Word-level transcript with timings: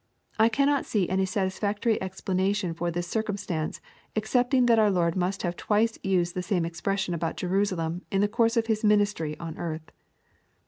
I 0.39 0.49
cannot 0.49 0.87
see 0.87 1.07
any 1.09 1.27
satisfactory 1.27 2.01
explanation 2.01 2.71
of 2.75 2.93
this 2.93 3.05
circumstance 3.07 3.79
excepting 4.15 4.65
that 4.65 4.79
our 4.79 4.89
Lord 4.89 5.15
must 5.15 5.43
have 5.43 5.55
twice 5.55 5.99
used 6.01 6.33
the 6.33 6.41
same 6.41 6.65
expression 6.65 7.13
about 7.13 7.37
Jerusalem 7.37 8.01
in 8.09 8.21
the 8.21 8.27
course 8.27 8.57
of 8.57 8.65
His 8.65 8.83
ministry 8.83 9.37
on 9.39 9.59
earth. 9.59 9.91